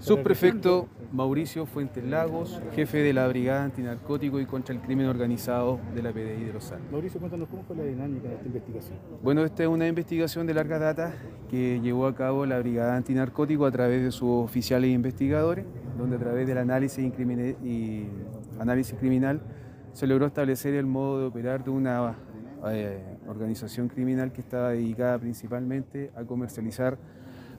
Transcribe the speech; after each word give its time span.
Subprefecto 0.00 0.88
Mauricio 1.12 1.66
Fuentes 1.66 2.02
Lagos, 2.02 2.58
jefe 2.74 2.98
de 2.98 3.12
la 3.12 3.28
Brigada 3.28 3.64
Antinarcótico 3.64 4.40
y 4.40 4.46
contra 4.46 4.74
el 4.74 4.80
Crimen 4.80 5.06
Organizado 5.06 5.78
de 5.94 6.02
la 6.02 6.10
PDI 6.10 6.44
de 6.44 6.52
Los 6.54 6.72
Andes. 6.72 6.90
Mauricio, 6.90 7.20
cuéntanos 7.20 7.48
cómo 7.50 7.64
fue 7.64 7.76
la 7.76 7.84
dinámica 7.84 8.28
de 8.28 8.34
esta 8.36 8.46
investigación. 8.46 8.98
Bueno, 9.22 9.44
esta 9.44 9.62
es 9.62 9.68
una 9.68 9.86
investigación 9.86 10.46
de 10.46 10.54
larga 10.54 10.78
data 10.78 11.12
que 11.50 11.80
llevó 11.82 12.06
a 12.06 12.14
cabo 12.14 12.46
la 12.46 12.58
Brigada 12.60 12.96
Antinarcótico 12.96 13.66
a 13.66 13.70
través 13.70 14.02
de 14.02 14.10
sus 14.10 14.44
oficiales 14.44 14.88
e 14.88 14.92
investigadores, 14.92 15.66
donde 15.98 16.16
a 16.16 16.18
través 16.18 16.46
del 16.46 16.56
análisis, 16.56 17.12
y 17.62 18.06
análisis 18.58 18.98
criminal 18.98 19.42
se 19.92 20.06
logró 20.06 20.26
establecer 20.26 20.74
el 20.74 20.86
modo 20.86 21.20
de 21.20 21.26
operar 21.26 21.62
de 21.62 21.70
una 21.70 22.14
eh, 22.68 23.18
organización 23.28 23.88
criminal 23.88 24.32
que 24.32 24.40
estaba 24.40 24.70
dedicada 24.70 25.18
principalmente 25.18 26.10
a 26.16 26.24
comercializar 26.24 26.96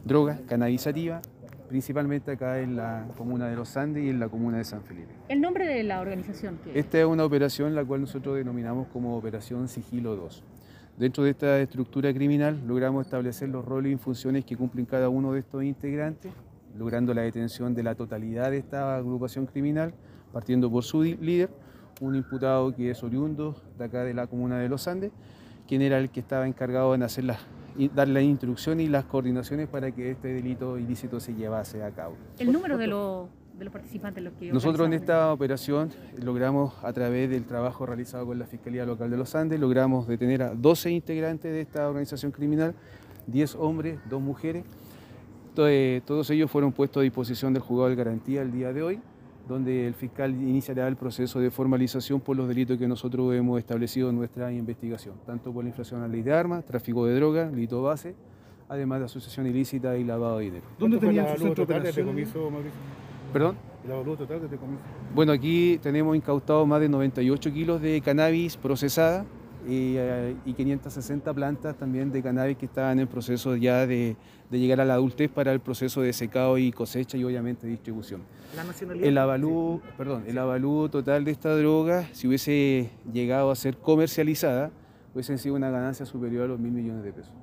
drogas 0.04 0.42
cannabisativas 0.48 1.22
principalmente 1.72 2.32
acá 2.32 2.60
en 2.60 2.76
la 2.76 3.08
comuna 3.18 3.48
de 3.48 3.56
Los 3.56 3.78
Andes 3.78 4.04
y 4.04 4.10
en 4.10 4.20
la 4.20 4.28
comuna 4.28 4.58
de 4.58 4.66
San 4.66 4.84
Felipe. 4.84 5.14
¿El 5.30 5.40
nombre 5.40 5.66
de 5.66 5.84
la 5.84 6.02
organización 6.02 6.60
qué 6.62 6.78
Esta 6.78 7.00
es 7.00 7.06
una 7.06 7.24
operación 7.24 7.74
la 7.74 7.86
cual 7.86 8.02
nosotros 8.02 8.36
denominamos 8.36 8.88
como 8.90 9.16
Operación 9.16 9.70
Sigilo 9.70 10.18
2. 10.18 10.44
Dentro 10.98 11.24
de 11.24 11.30
esta 11.30 11.62
estructura 11.62 12.14
criminal 12.14 12.62
logramos 12.68 13.06
establecer 13.06 13.48
los 13.48 13.64
roles 13.64 13.94
y 13.94 13.96
funciones 13.96 14.44
que 14.44 14.58
cumplen 14.58 14.86
cada 14.86 15.08
uno 15.08 15.32
de 15.32 15.40
estos 15.40 15.64
integrantes, 15.64 16.34
logrando 16.78 17.14
la 17.14 17.22
detención 17.22 17.74
de 17.74 17.84
la 17.84 17.96
totalidad 17.96 18.52
de 18.52 18.58
esta 18.58 18.98
agrupación 18.98 19.46
criminal, 19.46 19.94
partiendo 20.34 20.70
por 20.70 20.84
su 20.84 21.04
líder, 21.04 21.52
un 22.02 22.16
imputado 22.16 22.76
que 22.76 22.90
es 22.90 23.02
oriundo 23.02 23.56
de 23.78 23.86
acá 23.86 24.04
de 24.04 24.14
la 24.14 24.28
comuna 24.28 24.60
de 24.60 24.68
Los 24.68 24.90
Andes, 24.90 25.14
quien 25.70 25.82
era 25.82 26.00
el 26.00 26.10
que 26.10 26.20
estaba 26.20 26.46
encargado 26.46 26.94
en 26.96 27.04
hacer 27.04 27.24
las 27.24 27.40
dar 27.94 28.08
la 28.08 28.22
instrucción 28.22 28.80
y 28.80 28.88
las 28.88 29.06
coordinaciones 29.06 29.68
para 29.68 29.92
que 29.92 30.12
este 30.12 30.30
delito 30.30 30.78
ilícito 30.78 31.20
se 31.20 31.34
llevase 31.34 31.84
a 31.84 31.92
cabo. 31.92 32.16
¿El 32.40 32.52
número 32.52 32.78
de, 32.78 32.88
los 32.88 33.30
participantes? 33.72 34.24
Los 34.24 34.34
que 34.34 34.52
Nosotros 34.52 34.88
en 34.88 34.94
esta 34.94 35.32
operación 35.34 35.90
logramos, 36.22 36.74
a 36.84 36.94
través 36.94 37.30
del 37.30 37.46
trabajo 37.46 37.86
realizado 37.86 38.26
con 38.26 38.40
la 38.40 38.46
Fiscalía 38.46 38.86
Local 38.86 39.10
de 39.10 39.18
los 39.18 39.36
Andes, 39.36 39.60
logramos 39.60 40.08
detener 40.08 40.44
a 40.44 40.56
12 40.56 40.92
integrantes 40.92 41.52
de 41.52 41.62
esta 41.62 41.88
organización 41.88 42.32
criminal, 42.32 42.74
10 43.28 43.56
hombres, 43.56 44.00
2 44.10 44.22
mujeres. 44.22 44.64
Todos 45.54 46.30
ellos 46.30 46.50
fueron 46.50 46.72
puestos 46.72 47.02
a 47.02 47.04
disposición 47.04 47.54
del 47.54 47.62
juzgado 47.62 47.90
de 47.90 47.96
garantía 47.96 48.42
el 48.42 48.52
día 48.52 48.72
de 48.74 48.82
hoy 48.84 49.02
donde 49.48 49.88
el 49.88 49.94
fiscal 49.94 50.32
iniciará 50.32 50.88
el 50.88 50.96
proceso 50.96 51.40
de 51.40 51.52
formalización 51.52 52.22
por 52.22 52.38
los 52.38 52.48
delitos 52.48 52.78
que 52.78 52.88
nosotros 52.88 53.34
hemos 53.34 53.60
establecido 53.60 54.10
en 54.10 54.16
nuestra 54.16 54.52
investigación, 54.52 55.16
tanto 55.26 55.52
por 55.52 55.64
la 55.64 55.70
infracción 55.70 56.02
a 56.02 56.08
la 56.08 56.14
ley 56.14 56.22
de 56.22 56.34
armas, 56.34 56.66
tráfico 56.66 57.06
de 57.06 57.16
drogas, 57.16 57.52
delito 57.52 57.82
base, 57.82 58.16
además 58.70 59.00
de 59.00 59.06
asociación 59.06 59.48
ilícita 59.48 59.98
y 59.98 60.04
lavado 60.04 60.38
de 60.38 60.46
dinero. 60.46 60.66
¿Dónde 60.80 60.98
tenía 60.98 61.36
su 61.36 61.44
centro 61.44 61.66
total 61.66 61.84
de 61.84 61.92
decomiso, 61.92 62.50
Mauricio? 62.50 62.80
¿Perdón? 63.34 63.56
¿El 63.84 63.92
avalúo 63.92 64.16
total 64.16 64.42
de 64.42 64.48
decomiso? 64.48 64.82
Bueno, 65.14 65.32
aquí 65.32 65.80
tenemos 65.82 66.16
incautado 66.16 66.66
más 66.66 66.80
de 66.80 66.88
98 66.88 67.52
kilos 67.52 67.82
de 67.82 68.00
cannabis 68.02 68.56
procesada, 68.58 69.26
y, 69.68 69.96
560 70.54 71.30
eh, 71.30 71.34
plantas 71.34 71.76
también 71.78 72.12
de 72.12 72.22
cannabis 72.22 72.58
que 72.58 72.66
estaban 72.66 73.00
en 73.00 73.08
proceso 73.08 73.56
ya 73.56 73.86
de, 73.86 74.16
llegar 74.50 74.82
a 74.82 74.86
la 74.86 74.96
adultez 74.96 75.30
para 75.30 75.54
el 75.54 75.60
proceso 75.60 76.02
de 76.02 76.14
secado 76.14 76.58
y 76.58 76.72
cosecha 76.72 77.18
y 77.18 77.24
obviamente 77.24 77.68
distribución. 77.68 78.22
El 79.02 79.18
avalúo, 79.18 79.82
perdón, 79.98 80.24
el 80.28 80.38
avalúo 80.38 80.90
total 80.90 81.24
de 81.24 81.32
esta 81.32 81.56
droga, 81.56 82.08
si 82.12 82.28
hubiese 82.28 82.90
llegado 83.14 83.52
a 83.52 83.56
ser 83.56 83.78
comercializada, 83.78 84.72
hubiese 85.14 85.38
sido 85.38 85.56
una 85.56 85.70
ganancia 85.70 86.06
superior 86.06 86.46
a 86.46 86.48
los 86.48 86.60
mil 86.60 86.72
millones 86.72 87.04
de 87.04 87.14
pesos. 87.14 87.34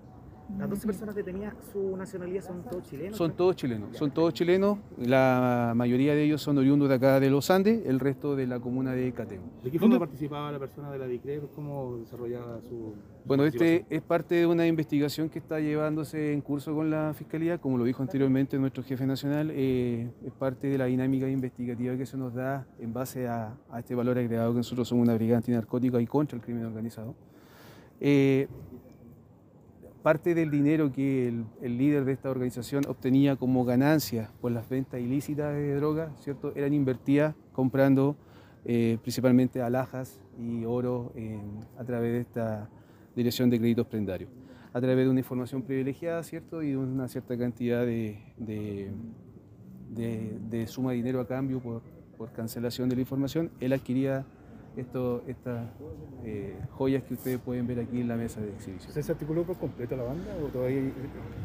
Las 0.57 0.71
12 0.71 0.87
personas 0.87 1.15
que 1.15 1.23
tenía 1.23 1.55
su 1.73 1.97
nacionalidad 1.97 2.43
son 2.43 2.63
todos 2.63 2.83
chilenos. 2.85 3.17
Son 3.17 3.33
todos 3.37 3.55
chilenos, 3.55 3.97
son 3.97 4.11
todos 4.11 4.33
chilenos. 4.33 4.79
La 4.97 5.73
mayoría 5.77 6.15
de 6.15 6.25
ellos 6.25 6.41
son 6.41 6.57
oriundos 6.57 6.89
de 6.89 6.95
acá 6.95 7.21
de 7.21 7.29
los 7.29 7.51
Andes, 7.51 7.85
el 7.85 8.01
resto 8.01 8.35
de 8.35 8.47
la 8.47 8.59
comuna 8.59 8.93
de 8.93 9.13
Catemo. 9.13 9.45
¿De 9.63 9.71
qué 9.71 9.79
forma 9.79 9.99
participaba 9.99 10.51
la 10.51 10.59
persona 10.59 10.91
de 10.91 10.99
la 10.99 11.07
DICRE? 11.07 11.43
¿Cómo 11.55 11.99
desarrollaba 11.99 12.61
su.? 12.63 12.95
Bueno, 13.27 13.45
este 13.45 13.85
es 13.91 14.01
parte 14.01 14.37
de 14.37 14.47
una 14.47 14.67
investigación 14.67 15.29
que 15.29 15.39
está 15.39 15.61
llevándose 15.61 16.33
en 16.33 16.41
curso 16.41 16.75
con 16.75 16.91
la 16.91 17.13
Fiscalía. 17.15 17.59
Como 17.59 17.77
lo 17.77 17.85
dijo 17.85 18.03
anteriormente 18.03 18.59
nuestro 18.59 18.83
jefe 18.83 19.05
nacional, 19.07 19.51
eh, 19.53 20.11
es 20.25 20.33
parte 20.33 20.69
de 20.69 20.79
la 20.79 20.87
dinámica 20.87 21.29
investigativa 21.29 21.95
que 21.97 22.07
se 22.07 22.17
nos 22.17 22.33
da 22.33 22.67
en 22.79 22.95
base 22.95 23.29
a, 23.29 23.55
este 23.79 23.95
valor 23.95 24.17
agregado 24.19 24.53
que 24.53 24.59
nosotros 24.59 24.89
somos 24.89 25.05
una 25.05 25.15
brigada 25.15 25.39
antinarcótica 25.39 26.01
y 26.01 26.07
contra 26.07 26.37
el 26.37 26.43
crimen 26.43 26.65
organizado. 26.65 27.15
Eh, 28.01 28.49
parte 30.03 30.35
del 30.35 30.51
dinero 30.51 30.93
que 30.93 31.29
el, 31.29 31.79
líder 31.79 32.05
de 32.05 32.13
esta 32.13 32.31
organización 32.31 32.85
obtenía 32.89 33.37
como 33.37 33.65
ganancia 33.65 34.31
por 34.41 34.53
las 34.53 34.69
ventas 34.69 35.01
ilícitas 35.01 35.55
de 35.55 35.75
droga, 35.77 36.13
¿cierto? 36.21 36.53
eran 36.55 36.73
invertidas 36.73 37.35
comprando 37.53 38.17
eh, 38.65 38.99
principalmente 39.03 39.63
alhajas 39.63 40.21
y 40.39 40.65
oro 40.65 41.13
a 41.79 41.85
través 41.85 42.13
de 42.13 42.21
esta 42.21 42.69
dirección 43.17 43.51
de 43.51 43.59
créditos 43.59 43.87
prendarios, 43.87 44.31
a 44.73 44.81
través 44.81 45.05
de 45.05 45.11
una 45.11 45.21
información 45.21 45.63
privilegiada 45.63 46.23
¿cierto? 46.23 46.63
y 46.63 46.75
una 46.75 47.09
cierta 47.09 47.37
cantidad 47.37 47.85
de, 47.85 48.19
de, 48.39 48.93
suma 50.67 50.91
de 50.91 50.97
dinero 50.97 51.21
a 51.21 51.27
cambio 51.27 51.61
por 51.61 52.33
cancelación 52.33 52.89
de 52.89 52.97
la 52.97 53.03
información, 53.03 53.51
él 53.61 53.73
adquiría 53.73 54.25
esto, 54.81 55.23
estas 55.27 55.69
eh, 56.25 56.57
joyas 56.73 57.03
que 57.03 57.15
ustedes 57.15 57.39
pueden 57.39 57.67
ver 57.67 57.81
aquí 57.81 58.01
en 58.01 58.09
la 58.09 58.17
mesa 58.17 58.41
de 58.41 58.51
exhibición. 58.51 58.93
¿Se 58.93 59.13
articuló 59.13 59.45
por 59.45 59.57
completo 59.57 59.97
la 59.97 60.05
banda 60.05 60.37
o 60.43 60.47
todavía 60.47 60.79
hay 60.79 60.93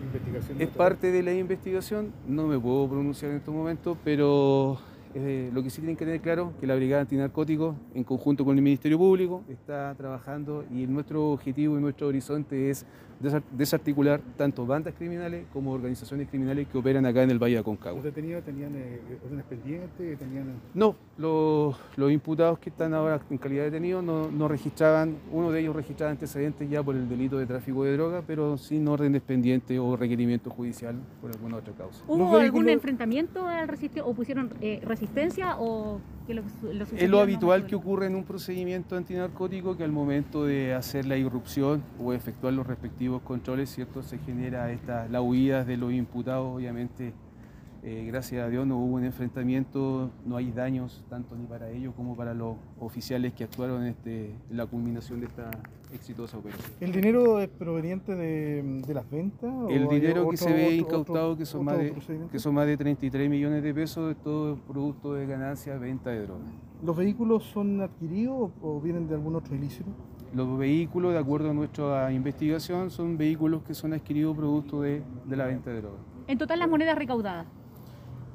investigación? 0.03 0.61
Es 0.61 0.69
parte 0.69 1.11
de 1.11 1.23
la 1.23 1.33
investigación, 1.33 2.13
no 2.27 2.47
me 2.47 2.59
puedo 2.59 2.88
pronunciar 2.88 3.31
en 3.31 3.38
estos 3.38 3.53
momentos, 3.53 3.97
pero 4.03 4.77
eh, 5.16 5.51
lo 5.53 5.62
que 5.62 5.69
sí 5.69 5.81
tienen 5.81 5.96
que 5.96 6.06
tener 6.06 6.22
claro 6.22 6.53
que 6.59 6.66
la 6.66 6.75
Brigada 6.75 7.01
Antinarcóticos, 7.01 7.75
en 7.94 8.03
conjunto 8.03 8.44
con 8.44 8.56
el 8.56 8.63
Ministerio 8.63 8.97
Público, 8.97 9.44
está 9.47 9.94
trabajando 9.96 10.66
y 10.72 10.88
nuestro 10.88 11.31
objetivo 11.31 11.78
y 11.78 11.81
nuestro 11.81 12.07
horizonte 12.07 12.72
es 12.72 12.85
desarticular 13.51 14.19
tanto 14.35 14.66
bandas 14.66 14.94
criminales 14.96 15.46
como 15.53 15.72
organizaciones 15.72 16.28
criminales 16.28 16.68
que 16.68 16.78
operan 16.78 17.06
acá 17.06 17.24
en 17.24 17.29
el 17.29 17.40
Valle 17.41 17.53
de 17.53 17.59
Aconcagua. 17.59 17.96
¿Los 17.96 18.03
detenidos 18.03 18.44
tenían 18.44 18.75
eh, 18.75 19.00
órdenes 19.24 19.46
pendientes? 19.46 20.19
Tenían... 20.19 20.56
No, 20.74 20.96
los, 21.18 21.80
los, 21.95 22.12
imputados 22.12 22.59
que 22.59 22.69
están 22.69 22.94
ahora 22.94 23.22
en 23.30 23.38
calidad 23.38 23.63
de 23.63 23.72
detenidos 23.72 24.03
no, 24.03 24.30
no, 24.30 24.47
registraban, 24.50 25.16
uno 25.31 25.51
de 25.51 25.62
ellos 25.62 25.74
registraba 25.74 26.12
antecedentes 26.12 26.69
ya 26.69 26.84
por 26.84 26.95
el 26.95 27.07
delito 27.07 27.38
de 27.38 27.45
tráfico 27.45 27.85
de 27.85 27.94
droga, 27.94 28.24
pero 28.28 28.57
sin 28.57 28.85
órdenes 28.90 29.22
pendientes 29.22 29.80
o 29.80 29.95
requerimiento 29.95 30.50
judicial 30.50 30.95
por 31.22 31.31
alguna 31.31 31.57
otra 31.57 31.74
causa. 31.74 32.03
¿Hubo 32.07 32.35
algún 32.38 32.68
enfrentamiento 32.68 33.47
al 33.47 33.69
o 34.03 34.13
pusieron 34.13 34.53
eh, 34.59 34.81
resistencia 34.84 35.02
o 35.59 35.99
es 37.01 37.09
lo 37.09 37.19
habitual 37.19 37.65
que 37.65 37.75
ocurre 37.75 38.07
en 38.07 38.15
un 38.15 38.23
procedimiento 38.23 38.95
antinarcótico 38.95 39.75
que 39.75 39.83
al 39.83 39.91
momento 39.91 40.45
de 40.45 40.73
hacer 40.73 41.05
la 41.05 41.17
irrupción 41.17 41.83
o 41.99 42.13
efectuar 42.13 42.53
los 42.53 42.65
respectivos 42.65 43.21
controles, 43.23 43.69
¿cierto? 43.69 44.03
se 44.03 44.17
genera 44.19 44.71
esta, 44.71 45.07
la 45.09 45.21
huida 45.21 45.65
de 45.65 45.75
los 45.75 45.91
imputados, 45.91 46.55
obviamente 46.55 47.13
eh, 47.85 48.05
gracias 48.07 48.45
a 48.45 48.47
Dios 48.47 48.66
no 48.66 48.77
hubo 48.77 48.95
un 48.95 49.03
enfrentamiento, 49.03 50.09
no 50.25 50.38
hay 50.38 50.51
daños 50.53 51.03
tanto 51.09 51.35
ni 51.35 51.45
para 51.45 51.69
ellos 51.69 51.94
como 51.97 52.16
para 52.16 52.33
los 52.33 52.55
oficiales 52.79 53.33
que 53.33 53.44
actuaron 53.44 53.85
este, 53.85 54.27
en 54.49 54.55
la 54.55 54.66
culminación 54.66 55.19
de 55.19 55.25
esta 55.25 55.51
exitosa 55.94 56.38
operación. 56.38 56.71
¿El 56.79 56.94
dinero 56.94 57.41
es 57.41 57.49
proveniente 57.49 58.16
de, 58.16 58.81
las 58.94 59.09
ventas? 59.09 59.51
El 59.69 59.89
dinero 59.89 60.29
que 60.29 60.38
se 60.38 60.53
ve 60.53 60.75
incautado, 60.75 61.35
que, 61.35 61.45
son 61.45 61.66
más 61.66 61.77
de, 61.77 61.94
que 62.31 62.39
son 62.39 62.53
más 62.53 62.67
de 62.67 62.77
33 62.77 63.29
millones 63.29 63.61
de 63.61 63.73
pesos, 63.73 64.15
es 64.15 64.23
todo 64.23 64.55
producto 64.55 65.13
de 65.15 65.27
ganancias, 65.27 65.77
venta 65.77 66.09
de 66.11 66.21
drogas. 66.21 66.47
¿Los 66.81 66.95
vehículos 66.95 67.44
son 67.44 67.81
adquiridos 67.81 68.51
o 68.61 68.79
vienen 68.79 69.09
de 69.09 69.15
algún 69.15 69.35
otro 69.35 69.55
ilícito? 69.55 69.89
Los 70.33 70.57
vehículos, 70.57 71.11
de 71.11 71.19
acuerdo 71.19 71.50
a 71.50 71.53
nuestra 71.53 72.13
investigación, 72.13 72.89
son 72.89 73.17
vehículos 73.17 73.61
que 73.63 73.73
son 73.73 73.91
adquiridos 73.91 74.38
producto 74.38 74.81
de, 74.81 75.03
de 75.25 75.35
la 75.35 75.47
venta 75.47 75.69
de 75.69 75.81
drogas. 75.81 76.00
En 76.27 76.38
total 76.38 76.59
las 76.59 76.69
monedas 76.69 76.97
recaudadas. 76.97 77.45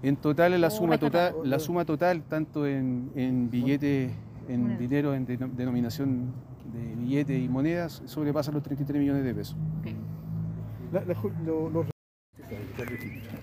En 0.03 0.16
total 0.16 0.60
la 0.60 0.70
suma 0.70 0.98
total, 0.98 1.34
la 1.45 1.59
suma 1.59 1.84
total 1.84 2.22
tanto 2.22 2.66
en, 2.66 3.10
en 3.16 3.50
billetes, 3.50 4.12
en 4.48 4.78
dinero, 4.78 5.15
en 5.15 5.27
denominación 5.27 6.33
de 6.72 6.95
billetes 6.95 7.42
y 7.42 7.48
monedas, 7.48 8.03
sobrepasa 8.06 8.53
los 8.53 8.62
33 8.62 9.00
millones 9.00 9.24
de 9.24 9.34
pesos. 9.34 9.56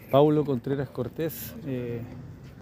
Paulo 0.09 0.45
Contreras 0.45 0.89
Cortés, 0.89 1.55
eh, 1.65 2.01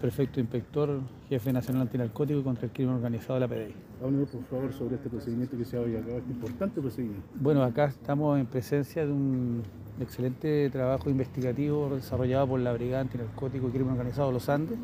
prefecto 0.04 0.38
inspector, 0.38 1.00
jefe 1.30 1.50
nacional 1.50 1.80
antinarcótico 1.80 2.44
contra 2.44 2.66
el 2.66 2.72
crimen 2.72 2.96
organizado 2.96 3.34
de 3.36 3.40
la 3.40 3.48
PDI. 3.48 3.74
Háblenos 4.02 4.28
por 4.28 4.44
favor 4.44 4.72
sobre 4.74 4.96
este 4.96 5.08
procedimiento 5.08 5.56
que 5.56 5.64
se 5.64 5.78
ha 5.78 5.80
llevado 5.80 6.18
este 6.18 6.30
importante 6.30 6.78
procedimiento. 6.82 7.26
Bueno, 7.40 7.62
acá 7.62 7.86
estamos 7.86 8.38
en 8.38 8.44
presencia 8.44 9.06
de 9.06 9.10
un 9.10 9.62
excelente 9.98 10.68
trabajo 10.68 11.08
investigativo 11.08 11.88
desarrollado 11.88 12.48
por 12.48 12.60
la 12.60 12.74
Brigada 12.74 13.00
Antinarcótico 13.00 13.68
y 13.68 13.70
Crimen 13.70 13.92
Organizado 13.92 14.30
Los 14.30 14.50
Andes, 14.50 14.78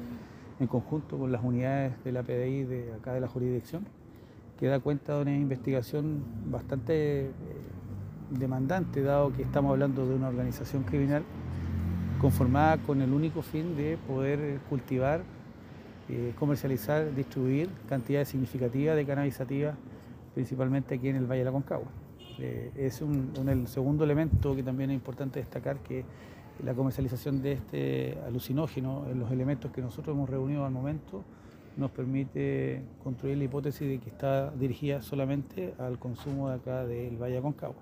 en 0.59 0.67
conjunto 0.67 1.19
con 1.19 1.31
las 1.31 1.45
unidades 1.45 2.03
de 2.03 2.13
la 2.13 2.23
PDI 2.23 2.63
de 2.65 2.95
acá 2.95 3.13
de 3.13 3.21
la 3.21 3.29
jurisdicción, 3.29 3.85
que 4.59 4.69
da 4.69 4.81
cuenta 4.81 5.17
de 5.17 5.21
una 5.21 5.37
investigación 5.37 6.25
bastante 6.47 7.27
eh, 7.27 7.33
demandante, 8.31 9.03
dado 9.03 9.35
que 9.35 9.43
estamos 9.43 9.71
hablando 9.73 10.07
de 10.07 10.15
una 10.15 10.29
organización 10.29 10.83
criminal 10.85 11.25
conformada 12.21 12.77
con 12.79 13.01
el 13.01 13.13
único 13.13 13.43
fin 13.43 13.77
de 13.77 13.97
poder 14.07 14.61
cultivar, 14.69 15.23
eh, 16.09 16.33
comercializar, 16.39 17.15
distribuir 17.15 17.69
cantidades 17.89 18.29
significativas 18.29 18.97
de 18.97 19.07
cannabis 19.07 19.35
sativa, 19.35 19.75
principalmente 20.35 20.95
aquí 20.97 21.09
en 21.09 21.17
el 21.17 21.27
Valle 21.27 21.41
de 21.41 21.45
la 21.47 21.53
Concagua. 21.53 21.89
Eh, 22.39 22.71
es 22.77 23.01
un, 23.03 23.33
un- 23.39 23.49
el 23.49 23.67
segundo 23.69 24.05
elemento 24.05 24.55
que 24.55 24.63
también 24.63 24.91
es 24.91 24.95
importante 24.95 25.41
destacar 25.41 25.79
que 25.79 26.05
la 26.65 26.75
comercialización 26.75 27.41
de 27.43 27.53
este 27.53 28.19
alucinógeno 28.27 29.05
en 29.11 29.19
los 29.19 29.31
elementos 29.31 29.71
que 29.71 29.81
nosotros 29.81 30.15
hemos 30.15 30.29
reunido 30.29 30.65
al 30.67 30.73
momento 30.73 31.23
nos 31.77 31.91
permite 31.91 32.83
construir 33.03 33.39
la 33.39 33.45
hipótesis 33.45 33.89
de 33.89 33.99
que 33.99 34.11
está 34.11 34.51
dirigida 34.51 35.01
solamente 35.01 35.73
al 35.79 35.99
consumo 35.99 36.49
de 36.51 36.57
acá 36.57 36.85
del 36.85 37.17
Valle 37.17 37.33
de 37.35 37.39
Aconcagua. 37.39 37.81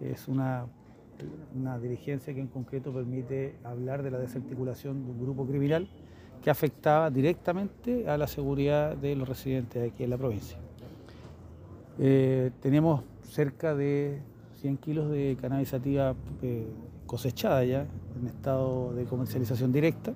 Es 0.00 0.28
una, 0.28 0.66
una 1.54 1.78
dirigencia 1.78 2.34
que 2.34 2.40
en 2.40 2.48
concreto 2.48 2.92
permite 2.92 3.56
hablar 3.64 4.02
de 4.02 4.10
la 4.10 4.18
desarticulación 4.18 5.04
de 5.04 5.10
un 5.12 5.20
grupo 5.20 5.46
criminal 5.46 5.88
que 6.42 6.50
afectaba 6.50 7.10
directamente 7.10 8.08
a 8.08 8.16
la 8.18 8.26
seguridad 8.26 8.96
de 8.96 9.16
los 9.16 9.28
residentes 9.28 9.82
de 9.82 9.88
aquí 9.88 10.04
en 10.04 10.10
la 10.10 10.18
provincia. 10.18 10.58
Eh, 11.98 12.50
tenemos 12.60 13.02
cerca 13.22 13.74
de 13.74 14.20
100 14.60 14.76
kilos 14.78 15.10
de 15.10 15.36
cannabis 15.40 15.72
eh, 15.74 16.66
cosechada 17.06 17.64
ya 17.64 17.86
en 18.20 18.26
estado 18.26 18.94
de 18.94 19.04
comercialización 19.04 19.72
directa 19.72 20.12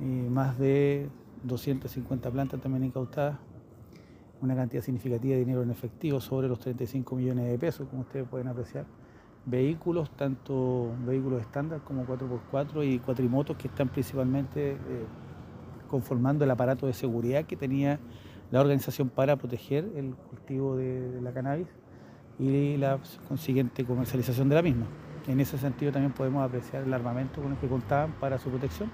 más 0.00 0.58
de 0.58 1.08
250 1.42 2.30
plantas 2.30 2.60
también 2.60 2.84
incautadas, 2.84 3.38
una 4.40 4.54
cantidad 4.54 4.82
significativa 4.82 5.34
de 5.34 5.40
dinero 5.40 5.62
en 5.62 5.70
efectivo 5.70 6.20
sobre 6.20 6.48
los 6.48 6.60
35 6.60 7.16
millones 7.16 7.50
de 7.50 7.58
pesos, 7.58 7.88
como 7.88 8.02
ustedes 8.02 8.28
pueden 8.28 8.48
apreciar. 8.48 8.86
Vehículos, 9.50 10.10
tanto 10.10 10.92
vehículos 11.06 11.40
estándar 11.40 11.80
como 11.80 12.04
4x4 12.04 12.86
y 12.86 12.98
cuatrimotos 12.98 13.56
que 13.56 13.68
están 13.68 13.88
principalmente 13.88 14.72
eh, 14.72 14.76
conformando 15.90 16.44
el 16.44 16.50
aparato 16.50 16.86
de 16.86 16.92
seguridad 16.92 17.44
que 17.44 17.56
tenía 17.56 17.98
la 18.50 18.60
organización 18.60 19.08
para 19.08 19.36
proteger 19.36 19.90
el 19.96 20.14
cultivo 20.14 20.76
de, 20.76 21.12
de 21.12 21.20
la 21.22 21.32
cannabis 21.32 21.68
y 22.38 22.76
la 22.76 22.98
consiguiente 23.26 23.84
comercialización 23.84 24.48
de 24.48 24.54
la 24.54 24.62
misma. 24.62 24.86
En 25.26 25.40
ese 25.40 25.58
sentido 25.58 25.92
también 25.92 26.12
podemos 26.12 26.46
apreciar 26.46 26.82
el 26.82 26.92
armamento 26.92 27.42
con 27.42 27.52
el 27.52 27.58
que 27.58 27.68
contaban 27.68 28.12
para 28.20 28.38
su 28.38 28.50
protección, 28.50 28.90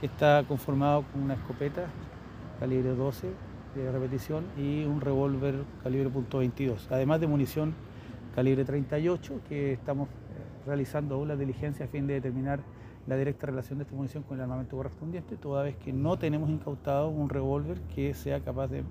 que 0.00 0.06
está 0.06 0.44
conformado 0.46 1.04
con 1.12 1.22
una 1.22 1.34
escopeta 1.34 1.86
calibre 2.58 2.94
12 2.94 3.28
de 3.74 3.92
repetición 3.92 4.44
y 4.56 4.84
un 4.84 5.00
revólver 5.00 5.64
calibre 5.82 6.10
.22, 6.10 6.86
además 6.90 7.20
de 7.20 7.26
munición 7.26 7.74
calibre 8.34 8.64
38 8.64 9.40
que 9.48 9.72
estamos 9.72 10.08
eh, 10.08 10.10
realizando 10.66 11.14
aún 11.16 11.36
diligencia 11.38 11.86
a 11.86 11.88
fin 11.88 12.06
de 12.06 12.14
determinar 12.14 12.60
la 13.06 13.16
directa 13.16 13.46
relación 13.46 13.78
de 13.78 13.84
esta 13.84 13.96
munición 13.96 14.22
con 14.22 14.36
el 14.36 14.42
armamento 14.42 14.76
correspondiente, 14.76 15.36
toda 15.36 15.62
vez 15.62 15.76
que 15.76 15.92
no 15.92 16.18
tenemos 16.18 16.48
incautado 16.50 17.08
un 17.08 17.28
revólver 17.28 17.80
que 17.94 18.14
sea 18.14 18.40
capaz 18.40 18.68
de 18.68 18.84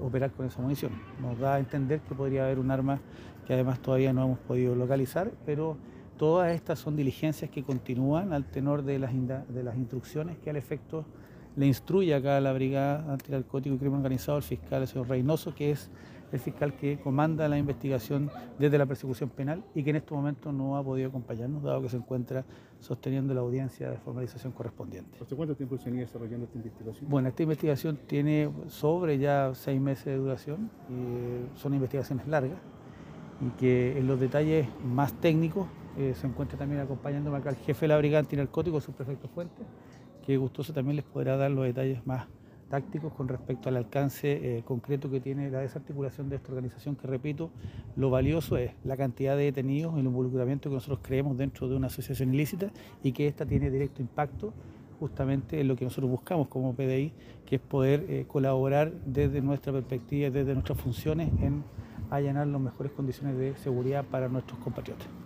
operar 0.00 0.30
con 0.32 0.46
esa 0.46 0.60
munición. 0.60 0.92
Nos 1.20 1.38
da 1.38 1.54
a 1.54 1.58
entender 1.58 2.00
que 2.00 2.14
podría 2.14 2.44
haber 2.44 2.58
un 2.58 2.70
arma 2.70 3.00
que 3.46 3.54
además 3.54 3.80
todavía 3.80 4.12
no 4.12 4.24
hemos 4.24 4.38
podido 4.40 4.74
localizar, 4.74 5.30
pero 5.46 5.76
todas 6.18 6.54
estas 6.54 6.78
son 6.78 6.96
diligencias 6.96 7.50
que 7.50 7.62
continúan 7.62 8.32
al 8.32 8.44
tenor 8.44 8.82
de 8.82 8.98
las, 8.98 9.12
de 9.14 9.62
las 9.62 9.76
instrucciones 9.76 10.36
que 10.38 10.50
al 10.50 10.56
efecto 10.56 11.04
le 11.56 11.66
instruye 11.66 12.14
acá 12.14 12.36
a 12.36 12.40
la 12.40 12.52
Brigada 12.52 13.10
Antinarcótico 13.10 13.74
y 13.74 13.78
Crimen 13.78 13.98
Organizado 13.98 14.36
el 14.38 14.44
fiscal 14.44 14.82
el 14.82 14.88
señor 14.88 15.08
Reynoso, 15.08 15.54
que 15.54 15.70
es 15.70 15.90
el 16.32 16.40
fiscal 16.40 16.74
que 16.74 16.98
comanda 16.98 17.48
la 17.48 17.58
investigación 17.58 18.30
desde 18.58 18.78
la 18.78 18.86
persecución 18.86 19.30
penal 19.30 19.62
y 19.74 19.82
que 19.82 19.90
en 19.90 19.96
este 19.96 20.14
momento 20.14 20.52
no 20.52 20.76
ha 20.76 20.82
podido 20.82 21.08
acompañarnos, 21.08 21.62
dado 21.62 21.82
que 21.82 21.88
se 21.88 21.96
encuentra 21.96 22.44
sosteniendo 22.80 23.32
la 23.34 23.40
audiencia 23.40 23.90
de 23.90 23.96
formalización 23.98 24.52
correspondiente. 24.52 25.18
¿Hace 25.22 25.34
cuánto 25.34 25.54
tiempo 25.54 25.78
se 25.78 25.86
venía 25.86 26.02
desarrollando 26.02 26.44
esta 26.44 26.58
investigación? 26.58 27.08
Bueno, 27.08 27.28
esta 27.28 27.42
investigación 27.42 27.98
tiene 28.06 28.50
sobre 28.68 29.18
ya 29.18 29.52
seis 29.54 29.80
meses 29.80 30.06
de 30.06 30.16
duración, 30.16 30.70
y 30.88 31.58
son 31.58 31.74
investigaciones 31.74 32.26
largas 32.26 32.58
y 33.40 33.50
que 33.58 33.98
en 33.98 34.06
los 34.06 34.18
detalles 34.18 34.66
más 34.84 35.12
técnicos 35.14 35.66
eh, 35.98 36.14
se 36.14 36.26
encuentra 36.26 36.58
también 36.58 36.80
acompañándome 36.80 37.38
acá 37.38 37.50
el 37.50 37.56
jefe 37.56 37.82
de 37.82 37.88
la 37.88 37.98
Brigada 37.98 38.20
Antinarcóticos, 38.20 38.84
su 38.84 38.92
prefecto 38.92 39.28
Fuentes, 39.28 39.66
que 40.24 40.36
gustoso 40.36 40.72
también 40.72 40.96
les 40.96 41.04
podrá 41.04 41.36
dar 41.36 41.50
los 41.50 41.64
detalles 41.64 42.06
más 42.06 42.26
tácticos 42.68 43.12
con 43.12 43.28
respecto 43.28 43.68
al 43.68 43.76
alcance 43.76 44.58
eh, 44.58 44.62
concreto 44.64 45.10
que 45.10 45.20
tiene 45.20 45.50
la 45.50 45.60
desarticulación 45.60 46.28
de 46.28 46.36
esta 46.36 46.52
organización, 46.52 46.96
que 46.96 47.06
repito, 47.06 47.50
lo 47.96 48.10
valioso 48.10 48.56
es 48.56 48.72
la 48.84 48.96
cantidad 48.96 49.36
de 49.36 49.44
detenidos, 49.44 49.96
el 49.98 50.04
involucramiento 50.04 50.68
que 50.68 50.74
nosotros 50.74 51.00
creemos 51.02 51.36
dentro 51.36 51.68
de 51.68 51.76
una 51.76 51.86
asociación 51.86 52.34
ilícita 52.34 52.70
y 53.02 53.12
que 53.12 53.28
esta 53.28 53.46
tiene 53.46 53.70
directo 53.70 54.02
impacto 54.02 54.52
justamente 54.98 55.60
en 55.60 55.68
lo 55.68 55.76
que 55.76 55.84
nosotros 55.84 56.10
buscamos 56.10 56.48
como 56.48 56.74
PDI, 56.74 57.12
que 57.44 57.56
es 57.56 57.62
poder 57.62 58.06
eh, 58.08 58.24
colaborar 58.26 58.92
desde 59.04 59.42
nuestra 59.42 59.72
perspectiva, 59.72 60.30
desde 60.30 60.54
nuestras 60.54 60.80
funciones 60.80 61.30
en 61.40 61.62
allanar 62.10 62.46
las 62.46 62.60
mejores 62.60 62.92
condiciones 62.92 63.36
de 63.36 63.54
seguridad 63.56 64.04
para 64.04 64.28
nuestros 64.28 64.58
compatriotas. 64.60 65.25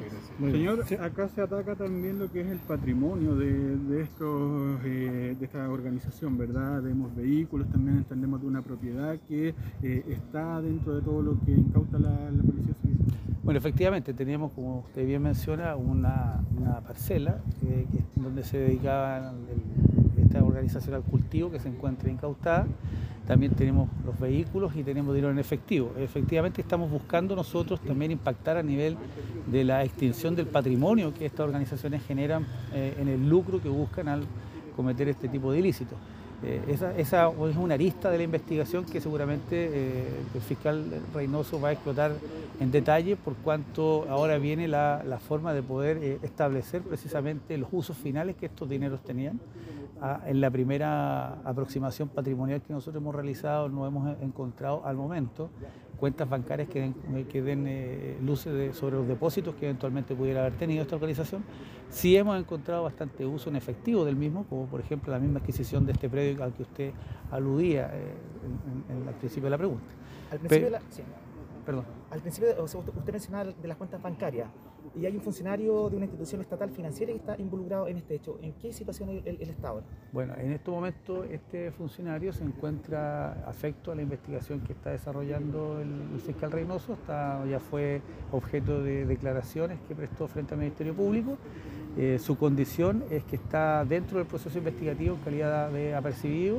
Muchas 0.00 0.12
gracias. 0.12 0.52
Señor, 0.52 1.04
acá 1.04 1.28
se 1.28 1.42
ataca 1.42 1.74
también 1.76 2.18
lo 2.18 2.30
que 2.30 2.40
es 2.40 2.46
el 2.48 2.58
patrimonio 2.58 3.34
de, 3.36 3.76
de 3.76 4.02
estos, 4.02 4.80
eh, 4.84 5.36
de 5.38 5.44
esta 5.44 5.68
organización, 5.68 6.38
¿verdad? 6.38 6.82
Vemos 6.82 7.14
vehículos, 7.14 7.68
también 7.68 7.98
entendemos 7.98 8.40
de 8.40 8.46
una 8.46 8.62
propiedad 8.62 9.16
que 9.28 9.54
eh, 9.82 10.04
está 10.08 10.60
dentro 10.60 10.94
de 10.96 11.02
todo 11.02 11.22
lo 11.22 11.38
que 11.44 11.52
incauta 11.52 11.98
la, 11.98 12.10
la 12.10 12.42
Policía 12.42 12.74
Civil. 12.82 12.96
Bueno, 13.42 13.58
efectivamente, 13.58 14.14
teníamos, 14.14 14.52
como 14.52 14.80
usted 14.80 15.06
bien 15.06 15.22
menciona, 15.22 15.76
una, 15.76 16.40
una 16.56 16.80
parcela 16.80 17.38
eh, 17.64 17.86
que 17.90 17.98
es 17.98 18.04
donde 18.22 18.42
se 18.44 18.58
dedicaba 18.58 19.32
el- 19.32 20.22
esta 20.24 20.44
organización 20.44 20.94
al 20.94 21.02
cultivo 21.02 21.50
que 21.50 21.58
se 21.58 21.68
encuentra 21.68 22.08
incautada. 22.10 22.66
También 23.30 23.52
tenemos 23.52 23.88
los 24.04 24.18
vehículos 24.18 24.74
y 24.74 24.82
tenemos 24.82 25.14
dinero 25.14 25.30
en 25.30 25.38
efectivo. 25.38 25.92
Efectivamente, 25.96 26.62
estamos 26.62 26.90
buscando 26.90 27.36
nosotros 27.36 27.78
también 27.80 28.10
impactar 28.10 28.56
a 28.56 28.62
nivel 28.64 28.96
de 29.46 29.62
la 29.62 29.84
extinción 29.84 30.34
del 30.34 30.46
patrimonio 30.46 31.14
que 31.14 31.26
estas 31.26 31.46
organizaciones 31.46 32.02
generan 32.04 32.44
eh, 32.74 32.96
en 32.98 33.06
el 33.06 33.28
lucro 33.28 33.62
que 33.62 33.68
buscan 33.68 34.08
al 34.08 34.24
cometer 34.74 35.08
este 35.08 35.28
tipo 35.28 35.52
de 35.52 35.60
ilícitos. 35.60 35.96
Eh, 36.42 36.76
esa, 36.96 37.30
es 37.30 37.56
una 37.56 37.74
arista 37.74 38.10
de 38.10 38.18
la 38.18 38.24
investigación 38.24 38.84
que 38.84 39.00
seguramente 39.00 39.70
eh, 39.72 40.08
el 40.34 40.40
fiscal 40.40 40.84
Reynoso 41.14 41.60
va 41.60 41.68
a 41.68 41.72
explotar 41.72 42.10
en 42.58 42.72
detalle 42.72 43.14
por 43.14 43.36
cuanto 43.36 44.08
ahora 44.10 44.38
viene 44.38 44.66
la, 44.66 45.20
forma 45.28 45.54
de 45.54 45.62
poder 45.62 46.18
establecer 46.24 46.82
precisamente 46.82 47.56
los 47.56 47.68
usos 47.70 47.96
finales 47.96 48.34
que 48.34 48.46
estos 48.46 48.68
dineros 48.68 49.00
tenían. 49.04 49.38
En 50.26 50.40
la 50.40 50.50
primera 50.50 51.34
aproximación 51.44 52.08
patrimonial 52.08 52.62
que 52.62 52.72
nosotros 52.72 53.02
hemos 53.02 53.14
realizado 53.14 53.68
no 53.68 53.86
hemos 53.86 54.08
eh, 54.08 54.16
encontrado 54.22 54.82
al 54.86 54.96
momento 54.96 55.50
cuentas 55.98 56.26
bancarias 56.26 56.66
que 56.70 56.80
den, 56.80 56.94
eh, 57.14 57.26
que 57.28 57.42
den 57.42 57.66
eh, 57.68 58.16
luces 58.22 58.54
de- 58.54 58.72
sobre 58.72 58.96
los 58.96 59.06
depósitos 59.06 59.54
que 59.56 59.66
eventualmente 59.66 60.14
pudiera 60.14 60.40
haber 60.40 60.54
tenido 60.54 60.80
esta 60.80 60.94
organización. 60.96 61.44
Sí 61.90 62.16
hemos 62.16 62.40
encontrado 62.40 62.84
bastante 62.84 63.26
uso 63.26 63.50
en 63.50 63.56
efectivo 63.56 64.06
del 64.06 64.16
mismo, 64.16 64.44
como 64.48 64.64
por 64.64 64.80
ejemplo 64.80 65.12
la 65.12 65.18
misma 65.18 65.40
adquisición 65.40 65.84
de 65.84 65.92
este 65.92 66.08
predio 66.08 66.42
al 66.42 66.54
que 66.54 66.62
usted 66.62 66.92
aludía 67.30 67.90
eh, 67.92 68.14
en, 68.88 68.96
en- 68.96 69.02
en 69.02 69.08
el 69.08 69.14
principio 69.16 69.44
de 69.44 69.50
la 69.50 69.58
pregunta. 69.58 69.84
Al 70.32 70.38
principio, 70.38 70.64
de 70.64 70.70
la- 70.70 70.80
sí, 70.88 71.02
Perdón. 71.64 71.84
al 72.10 72.20
principio 72.20 72.48
o 72.62 72.66
sea, 72.68 72.80
usted, 72.80 73.12
mencionaba 73.12 73.52
de 73.52 73.68
las 73.68 73.76
cuentas 73.76 74.00
bancarias 74.02 74.48
y 74.96 75.06
hay 75.06 75.14
un 75.14 75.20
funcionario 75.22 75.88
de 75.88 75.96
una 75.96 76.06
institución 76.06 76.40
estatal 76.40 76.68
financiera 76.70 77.12
que 77.12 77.18
está 77.18 77.36
involucrado 77.38 77.86
en 77.86 77.96
este 77.98 78.14
hecho. 78.16 78.38
¿En 78.42 78.52
qué 78.54 78.72
situación 78.72 79.08
el, 79.10 79.18
el- 79.24 79.40
el 79.40 79.50
Estado? 79.50 79.82
Bueno, 80.12 80.34
en 80.36 80.50
este 80.52 80.68
momento 80.70 81.22
este 81.24 81.70
funcionario 81.70 82.32
se 82.32 82.42
encuentra 82.42 83.44
afecto 83.46 83.92
a 83.92 83.94
la 83.94 84.02
investigación 84.02 84.60
que 84.60 84.72
está 84.72 84.90
desarrollando 84.90 85.80
el, 85.80 85.90
el 86.14 86.20
fiscal 86.20 86.50
Reynoso, 86.50 86.94
está, 86.94 87.44
ya 87.46 87.60
fue 87.60 88.02
objeto 88.32 88.82
de 88.82 89.06
declaraciones 89.06 89.78
que 89.86 89.94
prestó 89.94 90.26
frente 90.26 90.54
al 90.54 90.60
Ministerio 90.60 90.94
Público. 90.94 91.36
Eh, 91.96 92.18
su 92.20 92.36
condición 92.36 93.04
es 93.10 93.22
que 93.24 93.36
está 93.36 93.84
dentro 93.84 94.18
del 94.18 94.26
proceso 94.26 94.58
investigativo 94.58 95.14
en 95.16 95.20
calidad 95.22 95.70
de 95.70 95.94
apercibido, 95.94 96.58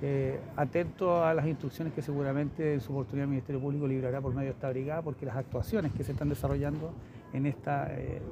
eh, 0.00 0.38
atento 0.56 1.24
a 1.24 1.34
las 1.34 1.46
instrucciones 1.46 1.92
que 1.92 2.02
seguramente 2.02 2.74
en 2.74 2.80
su 2.80 2.92
oportunidad 2.92 3.24
el 3.24 3.30
Ministerio 3.30 3.60
Público 3.60 3.86
librará 3.86 4.20
por 4.20 4.32
medio 4.32 4.46
de 4.46 4.52
esta 4.52 4.70
brigada, 4.70 5.02
porque 5.02 5.26
las 5.26 5.36
actuaciones 5.36 5.92
que 5.92 6.04
se 6.04 6.12
están 6.12 6.28
desarrollando 6.28 6.92
en 7.32 7.46
esta 7.46 7.88
eh, 7.90 8.22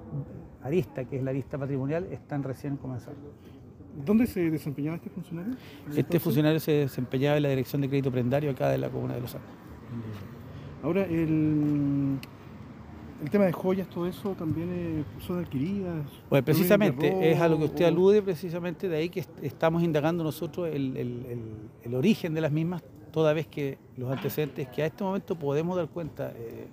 arista, 0.62 1.04
que 1.04 1.16
es 1.16 1.22
la 1.22 1.30
arista 1.30 1.58
patrimonial, 1.58 2.04
están 2.12 2.42
recién 2.42 2.76
comenzando. 2.76 3.32
¿Dónde 4.04 4.26
se 4.26 4.50
desempeñaba 4.50 4.96
este 4.96 5.10
funcionario? 5.10 5.54
Este 5.96 6.20
funcionario 6.20 6.60
se 6.60 6.72
desempeñaba 6.72 7.36
en 7.38 7.42
la 7.42 7.48
dirección 7.48 7.82
de 7.82 7.88
crédito 7.88 8.12
prendario 8.12 8.50
acá 8.50 8.68
de 8.68 8.78
la 8.78 8.88
comuna 8.88 9.14
de 9.14 9.22
Los 9.22 9.34
Andes. 9.34 9.50
Ahora, 10.82 11.02
el, 11.04 12.18
el 13.22 13.30
tema 13.30 13.44
de 13.44 13.52
joyas, 13.52 13.88
todo 13.88 14.06
eso 14.06 14.30
también 14.34 14.68
eh, 14.72 15.04
son 15.26 15.38
adquiridas. 15.44 16.06
Pues 16.28 16.42
precisamente, 16.42 17.32
es 17.32 17.40
a 17.40 17.48
lo 17.48 17.58
que 17.58 17.64
usted 17.64 17.84
o- 17.84 17.88
alude, 17.88 18.22
precisamente 18.22 18.88
de 18.88 18.96
ahí 18.96 19.08
que 19.08 19.20
est- 19.20 19.42
estamos 19.42 19.82
indagando 19.82 20.22
nosotros 20.24 20.68
el, 20.68 20.96
el- 20.96 21.26
el- 21.26 21.54
el 21.84 21.94
origen 21.94 22.34
de 22.34 22.40
las 22.40 22.52
mismas, 22.52 22.82
toda 23.12 23.32
vez 23.32 23.46
que 23.46 23.78
los 23.96 24.10
antecedentes 24.10 24.68
que 24.68 24.82
a 24.82 24.86
este 24.86 25.02
momento 25.04 25.34
podemos 25.36 25.76
dar 25.76 25.88
cuenta, 25.88 26.32
eh, 26.36 26.66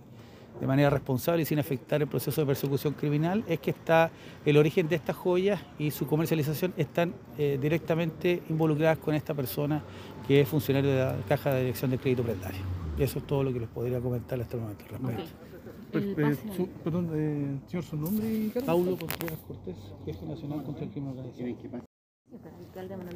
de 0.60 0.68
manera 0.68 0.90
responsable 0.92 1.42
y 1.42 1.46
sin 1.46 1.58
afectar 1.58 2.02
el 2.02 2.08
proceso 2.08 2.40
de 2.42 2.46
persecución 2.48 2.94
criminal, 2.94 3.44
es 3.48 3.60
que 3.60 3.72
está 3.72 4.12
el 4.46 4.56
origen 4.58 4.88
de 4.88 4.96
estas 4.96 5.16
joyas 5.16 5.60
y 5.80 5.90
su 5.90 6.06
comercialización 6.06 6.74
están 6.78 7.14
eh, 7.40 7.58
directamente 7.60 8.44
involucradas 8.50 9.00
con 9.00 9.16
esta 9.16 9.34
persona 9.34 9.84
que 10.28 10.42
es 10.42 10.48
funcionario 10.48 10.92
de 10.92 10.98
la 10.98 11.16
Caja 11.28 11.54
de 11.54 11.62
Dirección 11.62 11.90
de 11.92 11.98
Crédito 11.98 12.22
Prestario. 12.24 12.62
Eso 13.00 13.18
es 13.20 13.26
todo 13.26 13.44
lo 13.44 13.52
que 13.52 13.62
les 13.62 13.70
podría 13.70 14.00
comentar 14.00 14.40
hasta 14.40 14.56
el 14.56 14.62
momento 14.62 14.84
al 14.86 14.90
respecto. 14.92 15.53
El 15.94 16.16
Eh, 16.20 16.36
su- 16.56 16.68
perdón, 16.84 17.10
eh, 17.14 17.60
señor, 17.68 17.84
su 17.84 17.96
nombre 17.98 18.28
y? 18.28 18.50
Paulo 18.66 18.98
Contreras 18.98 19.40
Cortés, 19.48 19.76
Jefe 20.06 20.26
Nacional 20.26 20.64
contra 20.64 20.84
el 20.86 20.90
Crimen 20.92 21.10
Organizado. 21.20 21.56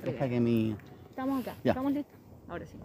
Deja 0.03 0.29
que 0.29 0.39
mi... 0.39 0.75
Estamos 1.10 1.41
acá, 1.41 1.55
Ya. 1.63 1.72
estamos 1.72 1.93
listos. 1.93 2.15
Ahora 2.48 2.65
sí. 2.65 2.77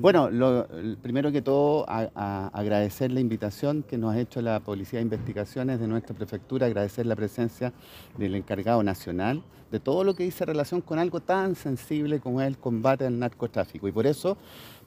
Bueno, 0.00 0.30
lo- 0.30 0.66
primero 1.02 1.32
que 1.32 1.42
todo, 1.42 1.84
agradecer 1.88 3.10
la 3.12 3.20
invitación 3.20 3.82
que 3.82 3.98
nos 3.98 4.14
ha 4.14 4.20
hecho 4.20 4.40
la 4.40 4.60
Policía 4.60 4.98
de 4.98 5.04
Investigaciones 5.04 5.80
de 5.80 5.86
nuestra 5.88 6.14
prefectura, 6.14 6.66
agradecer 6.66 7.06
la 7.06 7.16
presencia 7.16 7.72
del 8.18 8.34
encargado 8.34 8.82
nacional 8.82 9.42
de 9.70 9.78
todo 9.78 10.02
lo 10.02 10.14
que 10.14 10.24
dice 10.24 10.44
relación 10.44 10.80
con 10.80 10.98
algo 10.98 11.20
tan 11.20 11.54
sensible 11.54 12.18
como 12.18 12.40
es 12.40 12.48
el 12.48 12.58
combate 12.58 13.06
al 13.06 13.16
narcotráfico. 13.18 13.86
Y 13.86 13.92
por 13.92 14.04
eso, 14.04 14.36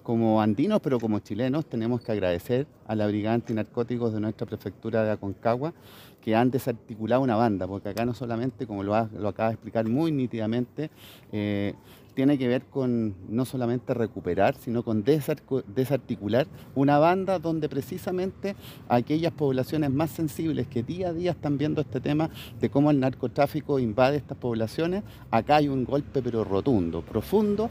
como 0.03 0.41
andinos, 0.41 0.81
pero 0.83 0.99
como 0.99 1.19
chilenos, 1.19 1.65
tenemos 1.65 2.01
que 2.01 2.11
agradecer 2.11 2.67
a 2.85 2.93
la 2.93 3.07
Brigada 3.07 3.35
Antinarcóticos 3.35 4.13
de 4.13 4.19
nuestra 4.19 4.45
prefectura 4.45 5.03
de 5.05 5.11
Aconcagua 5.11 5.73
que 6.21 6.35
han 6.35 6.51
desarticulado 6.51 7.21
una 7.21 7.35
banda, 7.37 7.65
porque 7.67 7.89
acá 7.89 8.05
no 8.05 8.13
solamente, 8.13 8.67
como 8.67 8.83
lo, 8.83 8.93
ha- 8.95 9.09
acaba 9.25 9.49
de 9.49 9.53
explicar 9.55 9.87
muy 9.87 10.11
nítidamente, 10.11 10.89
eh, 11.31 11.73
tiene 12.13 12.37
que 12.37 12.47
ver 12.47 12.63
con 12.65 13.15
no 13.29 13.45
solamente 13.45 13.93
recuperar, 13.93 14.55
sino 14.55 14.83
con 14.83 15.03
desarticular 15.03 16.47
una 16.75 16.99
banda 16.99 17.39
donde 17.39 17.69
precisamente 17.69 18.55
aquellas 18.87 19.33
poblaciones 19.33 19.91
más 19.91 20.11
sensibles 20.11 20.67
que 20.67 20.83
día 20.83 21.09
a 21.09 21.13
día 21.13 21.31
están 21.31 21.57
viendo 21.57 21.81
este 21.81 21.99
tema 21.99 22.29
de 22.59 22.69
cómo 22.69 22.91
el 22.91 22.99
narcotráfico 22.99 23.79
invade 23.79 24.17
estas 24.17 24.37
poblaciones, 24.37 25.03
acá 25.31 25.57
hay 25.57 25.67
un 25.67 25.85
golpe 25.85 26.21
pero 26.21 26.43
rotundo, 26.43 27.01
profundo, 27.01 27.69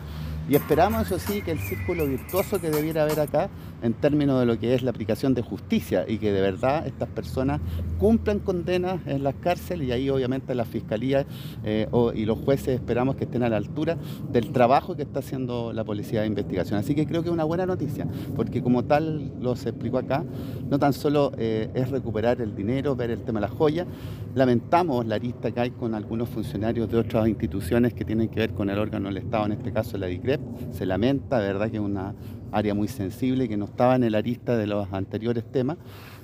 y 0.48 0.56
esperamos 0.56 1.06
eso 1.06 1.18
sí 1.18 1.42
que 1.42 1.52
el 1.52 1.60
círculo 1.60 2.06
virtuoso 2.06 2.60
que 2.60 2.70
debiera 2.70 3.02
haber 3.02 3.20
acá 3.20 3.48
en 3.82 3.94
términos 3.94 4.40
de 4.40 4.46
lo 4.46 4.58
que 4.58 4.74
es 4.74 4.82
la 4.82 4.90
aplicación 4.90 5.34
de 5.34 5.42
justicia 5.42 6.04
y 6.08 6.18
que 6.18 6.32
de 6.32 6.40
verdad 6.40 6.86
estas 6.86 7.08
personas 7.08 7.60
cumplan 7.98 8.38
condenas 8.38 9.00
en 9.06 9.22
las 9.22 9.34
cárceles 9.34 9.88
y 9.88 9.92
ahí 9.92 10.10
obviamente 10.10 10.54
la 10.54 10.64
fiscalía 10.64 11.26
eh, 11.64 11.88
y 12.14 12.24
los 12.24 12.38
jueces 12.38 12.68
esperamos 12.68 13.16
que 13.16 13.24
estén 13.24 13.42
a 13.42 13.48
la 13.48 13.56
altura 13.56 13.96
del 14.30 14.52
trabajo 14.52 14.96
que 14.96 15.02
está 15.02 15.18
haciendo 15.20 15.72
la 15.72 15.84
policía 15.84 16.22
de 16.22 16.26
investigación. 16.26 16.78
Así 16.78 16.94
que 16.94 17.06
creo 17.06 17.22
que 17.22 17.28
es 17.28 17.32
una 17.32 17.44
buena 17.44 17.66
noticia, 17.66 18.06
porque 18.36 18.62
como 18.62 18.84
tal 18.84 19.32
lo 19.40 19.56
se 19.56 19.70
explicó 19.70 19.98
acá, 19.98 20.24
no 20.68 20.78
tan 20.78 20.92
solo 20.92 21.32
eh, 21.36 21.70
es 21.74 21.90
recuperar 21.90 22.40
el 22.40 22.54
dinero, 22.54 22.96
ver 22.96 23.10
el 23.10 23.22
tema 23.22 23.40
de 23.40 23.46
las 23.46 23.56
joyas, 23.56 23.86
lamentamos 24.34 25.06
la 25.06 25.18
lista 25.18 25.50
que 25.50 25.60
hay 25.60 25.70
con 25.70 25.94
algunos 25.94 26.28
funcionarios 26.28 26.90
de 26.90 26.98
otras 26.98 27.28
instituciones 27.28 27.94
que 27.94 28.04
tienen 28.04 28.28
que 28.28 28.40
ver 28.40 28.52
con 28.52 28.70
el 28.70 28.78
órgano 28.78 29.08
del 29.08 29.18
Estado, 29.18 29.46
en 29.46 29.52
este 29.52 29.72
caso 29.72 29.98
la 29.98 30.06
DICREP, 30.06 30.40
se 30.72 30.86
lamenta, 30.86 31.38
de 31.38 31.48
verdad 31.48 31.70
que 31.70 31.76
es 31.76 31.82
una 31.82 32.14
área 32.52 32.74
muy 32.74 32.88
sensible 32.88 33.48
que 33.48 33.56
no 33.56 33.64
estaba 33.64 33.96
en 33.96 34.10
la 34.10 34.20
lista 34.20 34.56
de 34.56 34.66
los 34.66 34.92
anteriores 34.92 35.44
temas, 35.50 35.78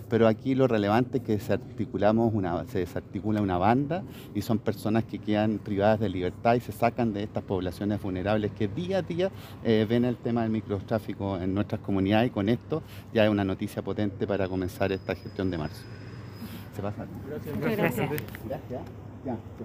pero 0.09 0.27
aquí 0.27 0.55
lo 0.55 0.67
relevante 0.67 1.19
es 1.19 1.25
que 1.25 1.39
se, 1.39 1.53
articulamos 1.53 2.33
una, 2.33 2.65
se 2.67 2.79
desarticula 2.79 3.43
una 3.43 3.59
banda 3.59 4.03
y 4.35 4.43
son 4.43 4.59
personas 4.59 5.05
que 5.05 5.19
quedan 5.19 5.59
privadas 5.59 6.01
de 6.01 6.09
libertad 6.09 6.55
y 6.55 6.61
se 6.61 6.73
sacan 6.73 7.13
de 7.13 7.23
estas 7.23 7.43
poblaciones 7.43 8.01
vulnerables 8.01 8.53
que 8.53 8.69
día 8.69 8.99
a 8.99 9.03
día 9.03 9.31
eh, 9.65 9.87
ven 9.89 10.05
el 10.05 10.17
tema 10.17 10.43
del 10.43 10.51
microtráfico 10.51 11.39
en 11.39 11.55
nuestras 11.55 11.81
comunidades 11.81 12.29
y 12.29 12.31
con 12.31 12.49
esto 12.49 12.83
ya 13.13 13.25
es 13.25 13.31
una 13.31 13.45
noticia 13.45 13.83
potente 13.83 14.27
para 14.27 14.49
comenzar 14.49 14.93
esta 14.93 15.15
gestión 15.15 15.51
de 15.51 15.59
marzo. 15.59 15.83
¿Se 16.75 16.83
pasa? 16.83 17.07
Muchas 17.55 17.77
gracias. 17.77 18.11
Gracias. 18.47 18.81
Ya, 19.25 19.37